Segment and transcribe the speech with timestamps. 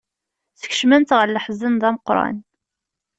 [0.61, 2.37] Skecmen-tt ɣer leḥzen d ameqran.